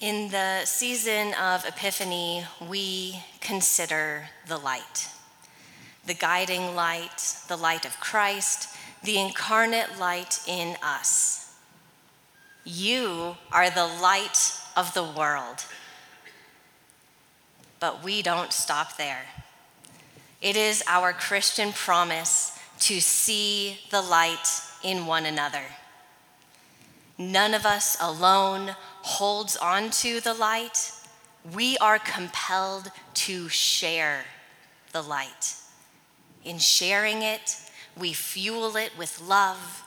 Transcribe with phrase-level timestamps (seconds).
[0.00, 5.08] In the season of Epiphany, we consider the light
[6.06, 11.54] the guiding light, the light of Christ, the incarnate light in us.
[12.64, 15.66] You are the light of the world.
[17.78, 19.26] But we don't stop there.
[20.40, 25.64] It is our Christian promise to see the light in one another.
[27.18, 28.76] None of us alone
[29.08, 30.92] holds on to the light.
[31.54, 34.24] We are compelled to share
[34.92, 35.54] the light.
[36.44, 37.56] In sharing it,
[37.98, 39.82] we fuel it with love,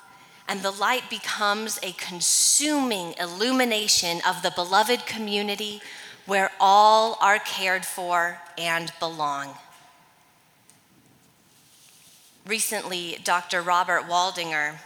[0.47, 5.81] and the light becomes a consuming illumination of the beloved community
[6.25, 9.53] where all are cared for and belong.
[12.47, 13.61] Recently, Dr.
[13.61, 14.77] Robert Waldinger,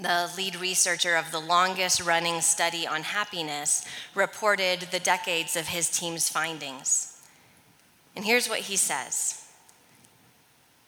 [0.00, 5.90] the lead researcher of the longest running study on happiness, reported the decades of his
[5.90, 7.20] team's findings.
[8.16, 9.44] And here's what he says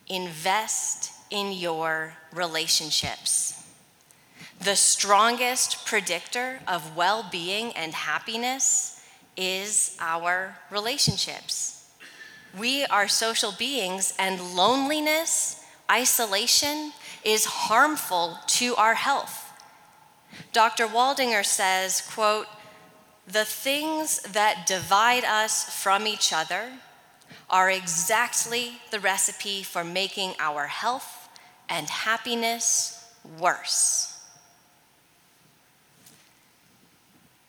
[0.09, 3.59] Invest in your relationships.
[4.61, 9.03] The strongest predictor of well being and happiness
[9.37, 11.91] is our relationships.
[12.59, 16.93] We are social beings, and loneliness isolation
[17.25, 19.53] is harmful to our health.
[20.53, 20.87] Dr.
[20.87, 22.47] Waldinger says, quote,
[23.27, 26.73] the things that divide us from each other
[27.49, 31.29] are exactly the recipe for making our health
[31.69, 33.07] and happiness
[33.39, 34.09] worse.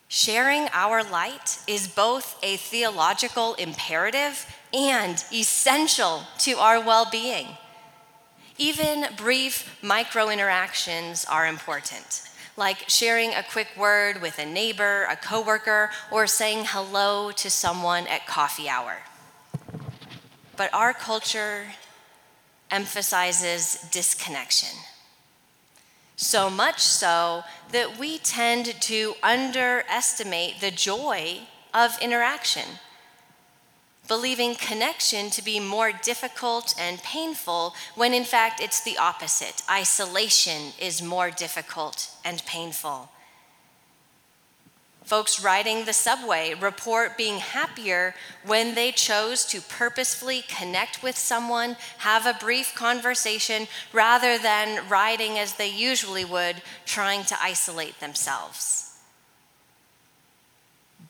[0.07, 7.47] Sharing our light is both a theological imperative and essential to our well being.
[8.57, 12.21] Even brief micro interactions are important,
[12.55, 18.05] like sharing a quick word with a neighbor, a coworker, or saying hello to someone
[18.05, 18.97] at coffee hour.
[20.55, 21.65] But our culture
[22.69, 24.77] emphasizes disconnection.
[26.15, 31.39] So much so that we tend to underestimate the joy
[31.73, 32.79] of interaction
[34.07, 39.61] believing connection to be more difficult and painful when in fact it's the opposite.
[39.69, 43.09] Isolation is more difficult and painful.
[45.03, 48.15] Folks riding the subway report being happier
[48.45, 55.37] when they chose to purposefully connect with someone, have a brief conversation, rather than riding
[55.37, 58.97] as they usually would, trying to isolate themselves.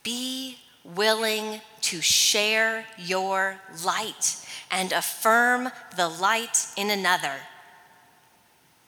[0.01, 4.37] Be willing to share your light
[4.69, 7.35] and affirm the light in another.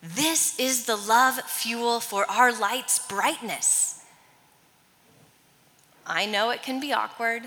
[0.02, 4.04] This is the love fuel for our light's brightness.
[6.06, 7.44] I know it can be awkward,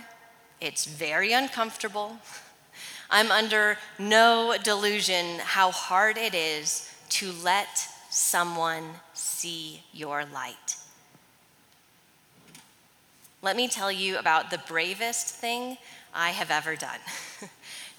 [0.61, 2.19] it's very uncomfortable.
[3.11, 10.78] I'm under no delusion how hard it is to let someone see your light.
[13.41, 15.79] Let me tell you about the bravest thing
[16.13, 16.99] I have ever done.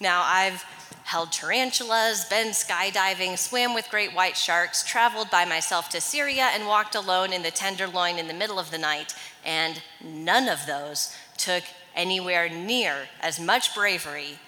[0.00, 0.62] now, I've
[1.04, 6.66] held tarantulas, been skydiving, swam with great white sharks, traveled by myself to Syria, and
[6.66, 11.16] walked alone in the Tenderloin in the middle of the night, and none of those
[11.38, 11.64] took
[11.96, 14.38] anywhere near as much bravery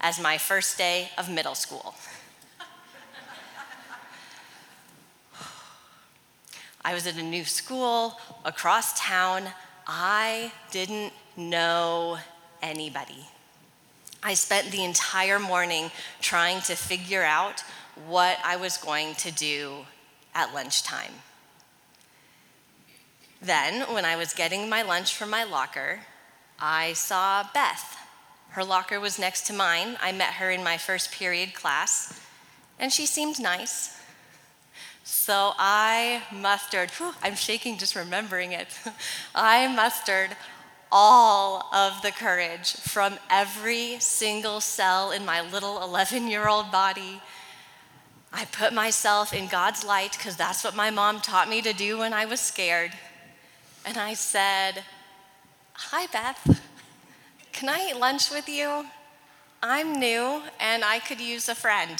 [0.00, 1.96] as my first day of middle school.
[6.84, 9.48] I was at a new school across town.
[9.88, 12.18] I didn't know
[12.60, 13.26] anybody.
[14.22, 15.90] I spent the entire morning
[16.20, 17.64] trying to figure out
[18.06, 19.86] what I was going to do
[20.34, 21.12] at lunchtime.
[23.40, 26.00] Then, when I was getting my lunch from my locker,
[26.60, 27.96] I saw Beth.
[28.50, 29.96] Her locker was next to mine.
[30.02, 32.20] I met her in my first period class,
[32.78, 33.96] and she seemed nice.
[35.10, 38.68] So I mustered, whew, I'm shaking just remembering it.
[39.34, 40.36] I mustered
[40.92, 47.22] all of the courage from every single cell in my little 11 year old body.
[48.34, 51.96] I put myself in God's light because that's what my mom taught me to do
[51.96, 52.92] when I was scared.
[53.86, 54.84] And I said,
[55.72, 56.60] Hi, Beth.
[57.52, 58.84] Can I eat lunch with you?
[59.62, 61.98] I'm new and I could use a friend.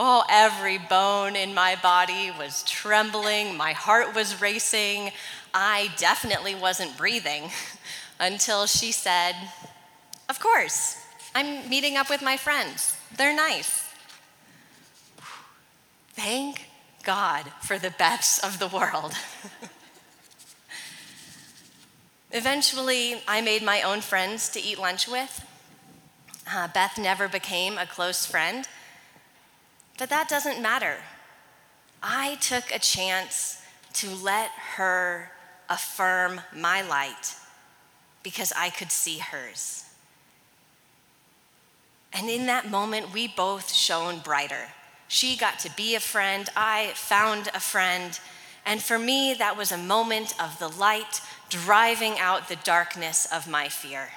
[0.00, 5.10] Oh, every bone in my body was trembling, my heart was racing.
[5.52, 7.50] I definitely wasn't breathing
[8.20, 9.34] until she said,
[10.28, 11.04] Of course,
[11.34, 12.96] I'm meeting up with my friends.
[13.16, 13.92] They're nice.
[16.12, 16.68] Thank
[17.02, 19.14] God for the Beths of the world.
[22.30, 25.44] Eventually, I made my own friends to eat lunch with.
[26.48, 28.68] Uh, Beth never became a close friend,
[29.98, 30.96] but that doesn't matter.
[32.02, 33.60] I took a chance
[33.94, 35.32] to let her
[35.68, 37.34] affirm my light
[38.22, 39.84] because I could see hers.
[42.12, 44.68] And in that moment, we both shone brighter.
[45.08, 48.18] She got to be a friend, I found a friend.
[48.64, 53.48] And for me, that was a moment of the light driving out the darkness of
[53.48, 54.10] my fear.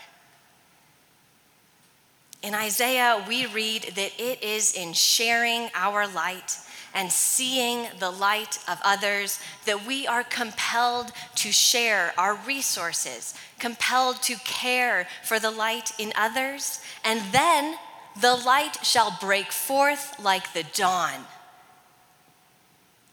[2.42, 6.58] In Isaiah, we read that it is in sharing our light
[6.94, 14.22] and seeing the light of others that we are compelled to share our resources, compelled
[14.24, 17.76] to care for the light in others, and then
[18.20, 21.26] the light shall break forth like the dawn.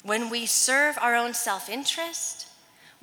[0.03, 2.49] When we serve our own self interest,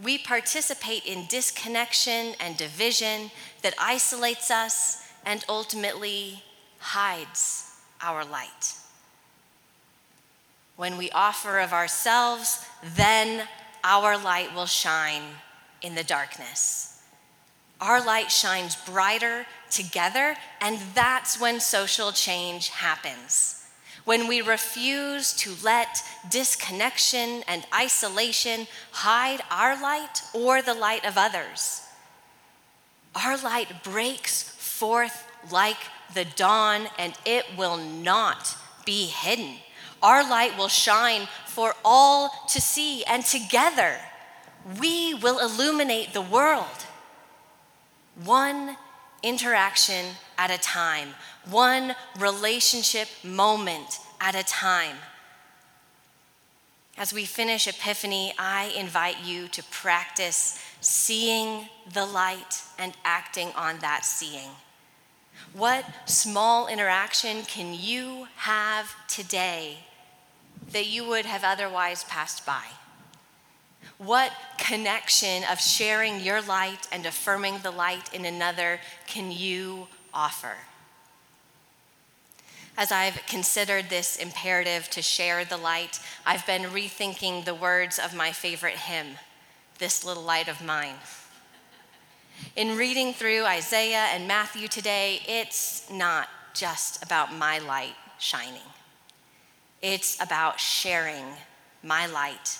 [0.02, 3.32] we participate in disconnection and division
[3.62, 6.44] that isolates us and ultimately
[6.80, 8.76] hides our light.
[10.76, 13.48] When we offer of ourselves, then
[13.84, 15.24] our light will shine
[15.82, 17.02] in the darkness.
[17.82, 23.64] Our light shines brighter together, and that's when social change happens.
[24.06, 31.18] When we refuse to let disconnection and isolation hide our light or the light of
[31.18, 31.82] others,
[33.16, 35.78] our light breaks forth like
[36.14, 38.56] the dawn, and it will not
[38.86, 39.56] be hidden.
[40.02, 43.98] Our light will shine for all to see, and together
[44.80, 46.86] we will illuminate the world.
[48.24, 48.78] One
[49.24, 50.06] interaction
[50.38, 51.10] at a time,
[51.50, 54.98] one relationship moment at a time.
[56.98, 63.80] As we finish Epiphany, I invite you to practice seeing the light and acting on
[63.80, 64.50] that seeing.
[65.56, 69.78] What small interaction can you have today
[70.74, 72.66] that you would have otherwise passed by?
[73.98, 80.58] What connection of sharing your light and affirming the light in another can you offer?
[82.78, 88.14] As I've considered this imperative to share the light, I've been rethinking the words of
[88.14, 89.20] my favorite hymn,
[89.78, 90.96] This Little Light of Mine.
[92.56, 98.62] In reading through Isaiah and Matthew today, it's not just about my light shining,
[99.82, 101.26] it's about sharing
[101.84, 102.60] my light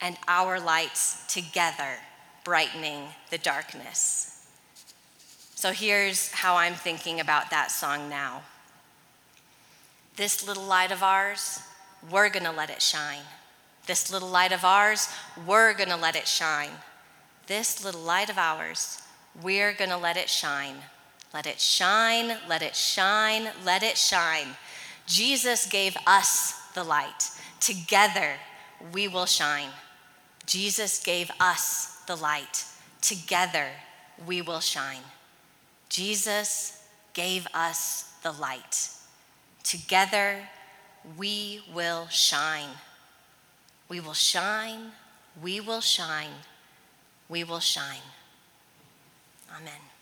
[0.00, 1.98] and our lights together
[2.44, 4.46] brightening the darkness.
[5.54, 8.42] So here's how I'm thinking about that song now.
[10.16, 11.60] This little light of ours,
[12.10, 13.22] we're gonna let it shine.
[13.86, 15.08] This little light of ours,
[15.46, 16.70] we're gonna let it shine.
[17.46, 19.02] This little light of ours,
[19.42, 20.76] we're gonna let it shine.
[21.34, 24.48] Let it shine, let it shine, let it shine.
[25.06, 27.30] Jesus gave us the light.
[27.60, 28.34] Together,
[28.92, 29.70] we will shine.
[30.46, 32.64] Jesus gave us the light.
[33.00, 33.68] Together,
[34.26, 35.02] we will shine.
[35.88, 36.82] Jesus
[37.12, 38.90] gave us the light.
[39.62, 40.40] Together,
[41.16, 42.70] we will shine.
[43.88, 44.92] We will shine.
[45.42, 46.30] We will shine.
[47.28, 48.15] We will shine.
[49.50, 49.95] Amen.